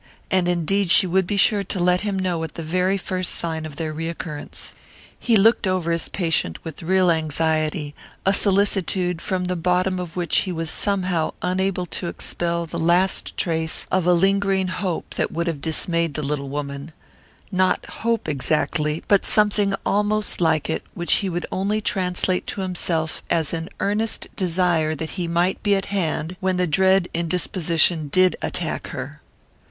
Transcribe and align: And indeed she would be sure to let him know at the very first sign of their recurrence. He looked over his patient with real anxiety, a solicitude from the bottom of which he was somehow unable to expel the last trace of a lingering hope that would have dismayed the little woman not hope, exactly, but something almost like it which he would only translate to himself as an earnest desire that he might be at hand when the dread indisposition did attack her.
And 0.31 0.47
indeed 0.47 0.89
she 0.89 1.05
would 1.05 1.27
be 1.27 1.37
sure 1.37 1.61
to 1.61 1.79
let 1.79 2.01
him 2.01 2.17
know 2.17 2.43
at 2.43 2.55
the 2.55 2.63
very 2.63 2.97
first 2.97 3.35
sign 3.35 3.67
of 3.67 3.75
their 3.75 3.93
recurrence. 3.93 4.73
He 5.19 5.35
looked 5.35 5.67
over 5.67 5.91
his 5.91 6.09
patient 6.09 6.57
with 6.65 6.81
real 6.81 7.11
anxiety, 7.11 7.93
a 8.25 8.33
solicitude 8.33 9.21
from 9.21 9.45
the 9.45 9.55
bottom 9.55 9.99
of 9.99 10.15
which 10.15 10.37
he 10.39 10.51
was 10.51 10.71
somehow 10.71 11.33
unable 11.43 11.85
to 11.85 12.07
expel 12.07 12.65
the 12.65 12.79
last 12.81 13.37
trace 13.37 13.85
of 13.91 14.07
a 14.07 14.13
lingering 14.13 14.69
hope 14.69 15.13
that 15.13 15.31
would 15.31 15.45
have 15.45 15.61
dismayed 15.61 16.15
the 16.15 16.23
little 16.23 16.49
woman 16.49 16.93
not 17.51 17.85
hope, 17.99 18.27
exactly, 18.27 19.03
but 19.07 19.23
something 19.23 19.75
almost 19.85 20.41
like 20.41 20.67
it 20.67 20.81
which 20.95 21.17
he 21.21 21.29
would 21.29 21.45
only 21.51 21.79
translate 21.79 22.47
to 22.47 22.61
himself 22.61 23.21
as 23.29 23.53
an 23.53 23.69
earnest 23.79 24.27
desire 24.35 24.95
that 24.95 25.11
he 25.11 25.27
might 25.27 25.61
be 25.61 25.75
at 25.75 25.85
hand 25.93 26.37
when 26.39 26.57
the 26.57 26.65
dread 26.65 27.07
indisposition 27.13 28.07
did 28.07 28.35
attack 28.41 28.87
her. 28.87 29.21